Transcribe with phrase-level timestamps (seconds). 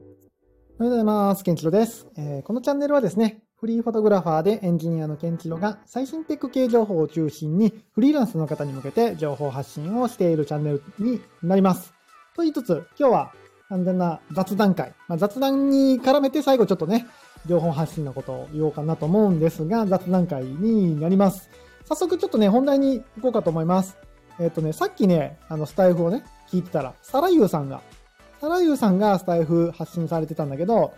[0.00, 0.14] おはよ
[0.78, 1.42] うございます。
[1.42, 11.92] ケンチロです、えーこのチャンネルはですね、フリーフォトグラファーでエンジニアのケンチロが最新テック系情報を中心にフリーランスの方に向けて情報発信をしているチャンネルになります。
[12.36, 13.32] と言いつつ、今日は
[13.70, 14.94] 完全な雑談会。
[15.08, 17.08] まあ、雑談に絡めて最後ちょっとね、
[17.46, 21.50] 情報発信のことを言おうかなと思うんですが、雑談会になります。
[21.86, 23.96] 早速ちょっとね、本題に行こうかと思います。
[24.38, 27.82] えっ、とね、さっきね、あの、スタイフをね、聞いてたら、サラユーさんが、
[28.40, 30.94] サラユーさんがスタイフ発信されてたんだけど、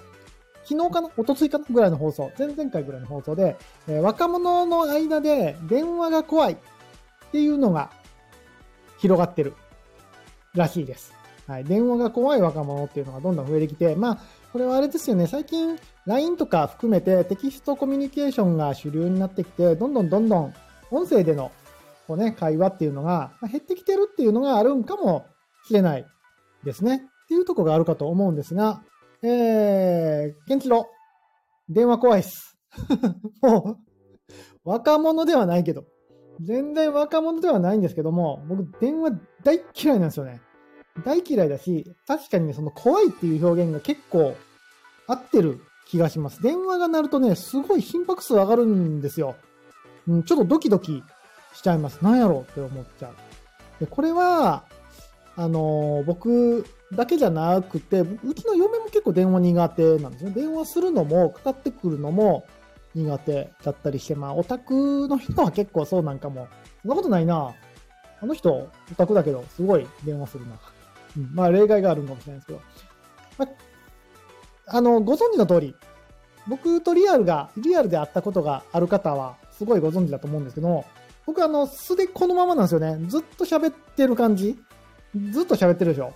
[0.64, 3.56] 昨日かな一昨日かなぐらいの放送、前々回ぐらいの放送で、
[3.88, 6.56] えー若者の間で電話が怖いっ
[7.32, 7.90] ていうのが
[8.98, 9.54] 広がってる
[10.54, 11.12] らしいです。
[11.46, 11.64] はい。
[11.64, 14.18] 電話が怖い若者っていうのがどんどん増えてきて、まあ、
[14.52, 20.54] これはあれですよね、最近 LINE とか含めてテキストコミュニケーションが主流になってきて、どんどんどんどん
[20.90, 21.50] 音声での
[22.06, 25.26] こうね、会話っていうのが減ってきてるっていうのがあるんかも
[25.66, 26.06] しれない
[26.64, 27.08] ですね。
[27.30, 28.82] っていうとこがあるかと思うんですが、
[29.22, 30.88] えー、ケンチロ、
[31.68, 32.58] 電話怖いっす。
[33.40, 33.78] も
[34.64, 35.84] う、若者ではないけど、
[36.40, 39.12] 全然若者ではないんですけども、僕、電話
[39.44, 40.40] 大嫌いなんですよね。
[41.04, 44.34] 大嫌いだし、確かにね、その怖いっていう表現が結構
[45.06, 46.42] 合ってる気がします。
[46.42, 49.36] 電話が鳴るとね、すごい心拍数上がるんですよ。
[50.08, 51.04] うん、ちょっとドキドキ
[51.54, 52.02] しちゃいます。
[52.02, 53.14] なんやろうって思っちゃう。
[53.78, 54.64] で、これは、
[55.40, 60.32] あの僕だけじゃなくて、うちの嫁も結構電話苦手なんですね。
[60.32, 62.44] 電話するのも、かかってくるのも
[62.94, 66.46] 苦手だったりして、まあ、オタクの人は結構そうなんかも。
[66.82, 67.54] そんなことないな。
[68.20, 70.56] あの人、オタクだけど、すごい電話するな。
[71.16, 72.60] うん、まあ、例外があるのかもしれないですけど。
[73.38, 73.46] ま
[74.66, 75.74] あ、あの、ご存知の通り、
[76.48, 80.84] 僕とリアルが、リアルで会ったことがある方は、すごいご存知だと思うんですけど、
[81.24, 82.98] 僕あの、素でこのままなんですよね。
[83.06, 84.58] ずっと喋ってる感じ
[85.30, 86.14] ずっと喋ってるでしょ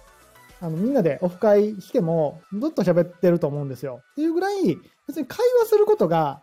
[0.60, 4.00] あの、みんなでオフ会しても、ずっと喋ってると思うんですよ。
[4.12, 6.42] っていうぐらい、別に会話することが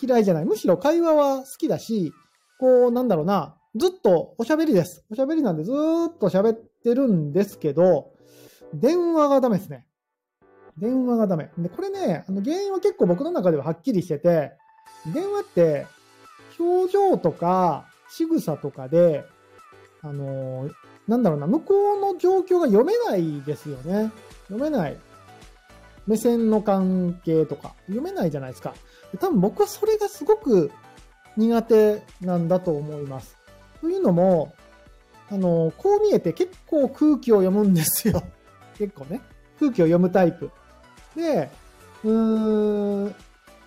[0.00, 0.44] 嫌いじゃない。
[0.44, 2.12] むしろ会話は好きだし、
[2.58, 5.04] こう、なんだろうな、ずっとおしゃべりです。
[5.10, 8.12] おしゃべりなんでずっと喋ってるんですけど、
[8.74, 9.86] 電話がダメですね。
[10.78, 11.50] 電話がダメ。
[11.58, 14.52] で、これね、あの原因は結構僕の中でははっきりしてて、
[15.12, 15.86] 電話って、
[16.58, 19.24] 表情とか仕草とかで、
[20.02, 24.12] あのーなんだろうな、向こうの状況が読めないですよね。
[24.48, 24.96] 読めない。
[26.06, 28.74] 目線の関係とか、読めないじゃないですか。
[29.20, 30.70] 多分僕はそれがすごく
[31.36, 33.36] 苦手なんだと思います。
[33.80, 34.54] というのも、
[35.30, 38.22] あの、こう見えて結構空気を読むんですよ。
[38.78, 39.20] 結構ね。
[39.58, 40.50] 空気を読むタイプ。
[41.16, 41.50] で、
[42.04, 43.14] うーん、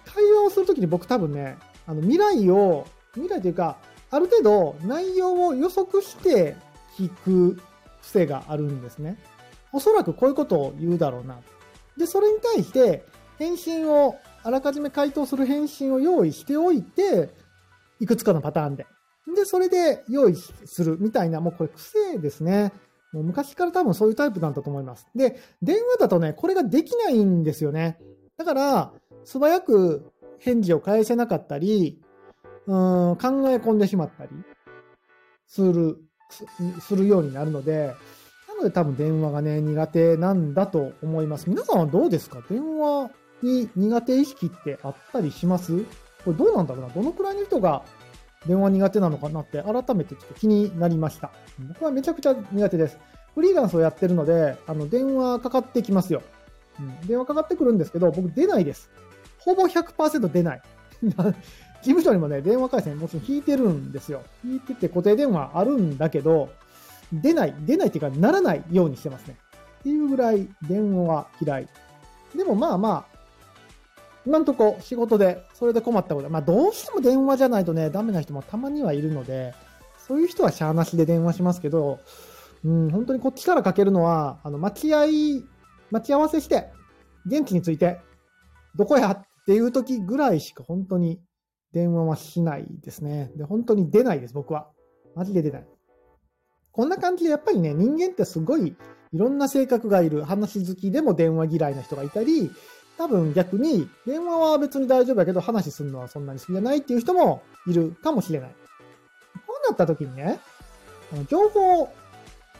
[0.05, 1.57] 会話をするときに僕多分ね、
[1.87, 3.77] あの、未来を、未来というか、
[4.11, 6.55] ある程度内容を予測して
[6.97, 7.61] 聞く
[8.01, 9.17] 癖があるんですね。
[9.73, 11.39] おそらくこういうことを言うだろうな。
[11.97, 13.05] で、それに対して、
[13.37, 17.29] 返信を、あらかじめ回答する返信を用意しておいて、
[17.99, 18.85] いくつかのパターンで。
[19.35, 22.71] で、それで用意するみたいな、もうこれ癖ですね。
[23.11, 25.07] もう昔から多分そういうタイプなんだと思います。
[25.15, 27.97] で、電話だとね、これができないんですよね。
[28.37, 32.01] だから、素早く返事を返せなかったり、
[32.67, 33.17] うん、考
[33.49, 34.31] え込んでしまったり
[35.47, 35.99] する、
[36.29, 37.95] するようになるので、
[38.47, 41.49] なので多分電話がね、苦手なんだと思います。
[41.49, 42.41] 皆さんはどうですか？
[42.49, 45.83] 電話に苦手意識ってあったりします？
[46.23, 46.89] これどうなんだろうな？
[46.93, 47.83] どのくらいの人が
[48.47, 51.31] 電話苦手なのかなって改めてちょっと気になりました。
[51.59, 52.97] 僕はめちゃくちゃ苦手です。
[53.33, 56.21] フリーランスをやってるので、あの、電話かかってきますよ。
[56.79, 58.89] うん、電話かかってくるんですけど、僕出ないです。
[59.39, 60.61] ほぼ100%出ない。
[61.85, 64.23] 事務所にもね、電話回線もちろん引いてるんですよ。
[64.43, 66.49] 引いてて固定電話あるんだけど、
[67.13, 69.37] 出ない、出ないっていうか、ならないようにしてますね。
[69.81, 71.67] っていうぐらい電話は嫌い。
[72.35, 73.17] でもまあまあ、
[74.25, 79.53] 今んとこ仕事で、それで困ったこと、まあどうしても電話じゃないとね、ダメな人もたまにはいるので、
[80.07, 81.99] そういう人はしゃーなしで電話しますけど、
[82.63, 85.45] うん、本当にこっちからかけるのは、あの、待ち合い、
[85.91, 86.71] 待ち合わせして、
[87.27, 87.99] 現地について、
[88.75, 91.19] どこやっていう時ぐらいしか本当に
[91.75, 93.33] 電話はしないですね。
[93.35, 94.69] で、本当に出ないです、僕は。
[95.13, 95.67] マジで出ない。
[96.71, 98.75] こんな感じでやっぱりね、人間ってすごい
[99.11, 100.23] いろんな性格がいる。
[100.23, 102.49] 話好きでも電話嫌いな人がいたり、
[102.97, 108.55] 多分逆に電話は別に大丈夫だけど話するのはそんなに好きじゃないっていう人もいるかもしれない。
[109.45, 110.39] こうなった時にね、
[111.11, 111.93] あの情報を、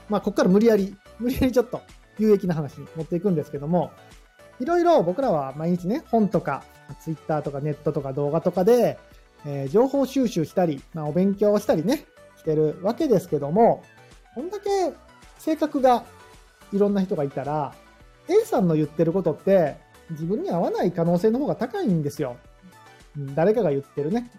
[0.10, 1.82] まあここから無理やり、無理やりちょっと
[2.20, 3.92] 有益な話に持っていくんですけども、
[4.60, 6.64] いろいろ僕らは毎日ね、本とか、
[7.06, 8.98] ツイッターとかネットとか動画とかで、
[9.46, 12.06] えー情報収集したり、まあ、お勉強したりね、
[12.36, 13.84] してるわけですけども、
[14.34, 14.70] こんだけ
[15.38, 16.04] 性格が
[16.74, 17.76] いろんな人がいたら、
[18.28, 19.78] A さんの言ってることって
[20.10, 22.38] 自分に合わない可能性の方が高いんですよ。
[23.36, 24.32] 誰かが言ってるね。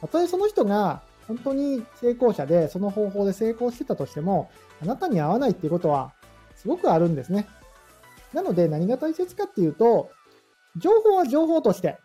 [0.00, 4.48] たとえその人が本当に成功者で、その方法で成功してたとしても、
[4.80, 6.12] あなたに合わないっていうことは
[6.54, 7.48] すごくあるんですね。
[8.32, 10.10] なので何が大切かっていうと、
[10.76, 11.98] 情報は情報として、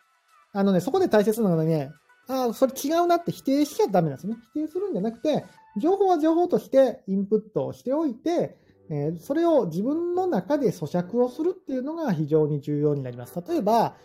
[0.57, 1.92] あのね、そこで大切なのはね、
[2.27, 4.36] ああ、それ違うなって否定しちゃダメなんですね。
[4.56, 5.45] 否定するんじゃなくて、
[5.77, 8.57] 情報は情報としてインプットをしておいて、
[8.89, 13.39] えー、それを自分の中で咀嚼をするっていうのが非常に重要になります。
[13.48, 13.95] 例えば、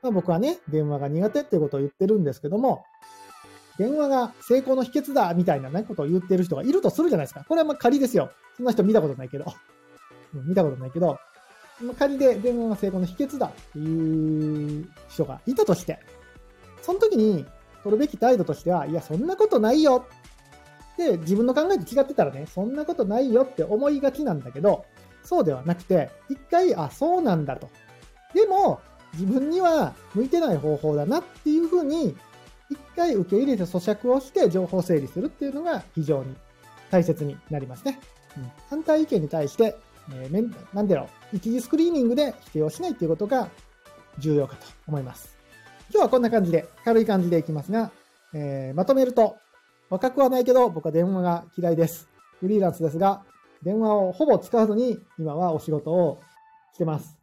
[0.00, 2.84] まあ、僕はね、電話が苦手っていうことを言ってるんですけども、
[3.78, 7.44] 電話が成功の秘訣だみたいなね、ことを言ってる人がいるとするじゃないですか。
[7.46, 8.30] これはまあ仮ですよ。
[8.56, 9.44] そんな人見たことないけど。
[10.32, 11.18] 見たことないけど、
[11.80, 14.88] ま仮で電話が成功の秘訣だっていう
[15.18, 15.98] 人がいたとして、
[16.82, 17.44] その時に
[17.82, 20.06] 取るべき態度としては、いや、そんなことないよ
[20.94, 24.84] って自分の考えと違ってたらね、そんなことないよって思いがちなんだけど、
[25.22, 27.68] そうではなくて、一回、あ、そうなんだと。
[28.34, 28.80] でも、
[29.14, 32.16] 自分には向いてない方法だなっていうふうに、
[32.70, 36.34] 一回受け入れて咀嚼をして情報整理するっていうのが非常に
[36.90, 37.98] 大切になりますね。
[38.36, 39.76] うん、反対意見に対して、
[40.12, 43.48] えー、なんだろう、一時スクリーニングで否定をしないっていうことが
[44.18, 45.36] 重要かと思います。
[45.90, 47.90] 今日はこんな感じで、軽い感じでいきますが、
[48.34, 49.36] えー、まとめると、
[49.90, 52.08] 若くはないけど僕は電話が嫌いです。
[52.40, 53.24] フリーランスですが、
[53.62, 56.20] 電話をほぼ使わずに今はお仕事を
[56.74, 57.18] してます。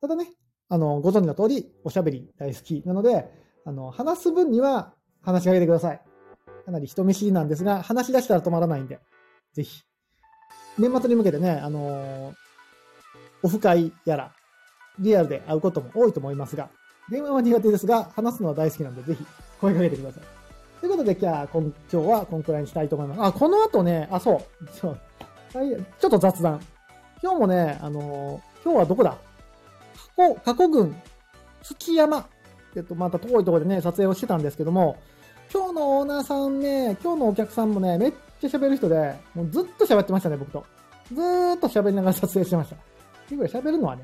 [0.00, 0.28] ただね、
[0.68, 3.28] あの、ご存知の通り、おしゃべり大好きなので、
[3.64, 6.00] あの、話す分には話しかけてください。
[6.64, 8.98] かなり人見知りなんですが、話し出したら止まらないんで、
[9.52, 9.82] ぜひ。
[10.78, 12.34] 年末に向けてね、あのー、
[13.42, 14.35] オフ会やら、
[14.98, 16.68] リアルで会うことも多いと思いますが、
[17.10, 19.24] 電話は苦手ですが、話すのは大好きなんで、ぜひ
[19.60, 20.22] 声かけてください。
[20.80, 23.22] ということで、じゃあ、今日はこんくらいにしたいと思います。
[23.22, 24.66] あ、この後ね、あ、そう。
[24.78, 24.96] ちょ
[25.54, 26.60] ちょっと雑談。
[27.22, 29.16] 今日もね、あのー、今日はどこだ？
[30.16, 30.96] 過去、過去郡、
[31.62, 32.26] 土山。
[32.74, 34.98] えっと、また遠いところでね、撮影をしてたんですけども、
[35.52, 40.64] 今日のオーナーさんね、今日のお客さんもね、めっちゃ喋る人で、もうずっと喋ってましたね、僕と。
[41.10, 42.76] ずーっと喋りながら撮影してました。
[43.30, 44.02] 結構喋るのはね、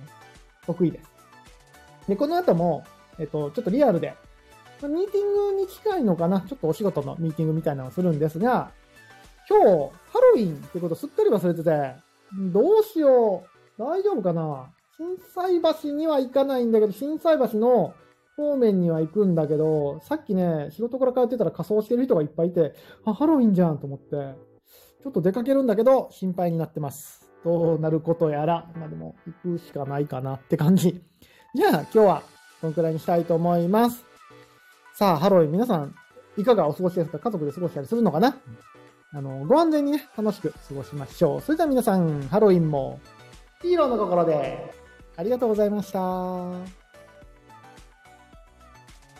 [0.67, 1.11] 得意です。
[2.09, 2.85] で、この後も、
[3.19, 4.15] えっと、ちょっとリアルで、
[4.83, 8.73] ミーティングに近いのかなちょっとお仕事のミーティングみたいなのをするんですが、
[9.49, 9.65] 今日、
[10.13, 11.95] ハロウィンってことすっかり忘れてて、
[12.53, 13.45] どうしよ
[13.79, 13.83] う。
[13.83, 17.95] 大丈夫かな震災橋には行かないんだけど、震災橋の
[18.37, 22.75] 方面には行くんだけど、さっきね、仕事から帰ってたら仮装してる人がいっぱいいて、
[23.05, 24.35] あ、ハロウィンじゃんと思って、
[25.03, 27.32] ちょっと出かけるんだけど、心配になってます。
[27.45, 31.03] どうなることやら、まあでも、行くしかないかなって感じ。
[31.55, 32.23] じゃあ、今日は、
[32.61, 34.05] このくらいにしたいと思います。
[34.95, 35.95] さあ、ハロウィン皆さん、
[36.37, 37.19] いかがお過ごしですか？
[37.19, 38.37] 家族で過ごしたりするのかな？
[39.15, 41.41] あの、ご安全にね、楽しく過ごしましょう。
[41.41, 42.99] それでは皆さん、ハロウィンも、
[43.61, 44.73] ヒーローの心で、
[45.17, 46.82] ありがとうございました。